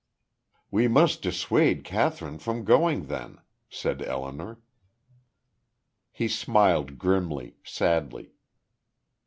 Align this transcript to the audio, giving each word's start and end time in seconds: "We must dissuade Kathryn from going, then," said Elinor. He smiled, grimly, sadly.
"We 0.71 0.87
must 0.87 1.21
dissuade 1.21 1.83
Kathryn 1.83 2.39
from 2.39 2.63
going, 2.65 3.05
then," 3.05 3.37
said 3.69 4.01
Elinor. 4.01 4.59
He 6.11 6.27
smiled, 6.27 6.97
grimly, 6.97 7.57
sadly. 7.63 8.33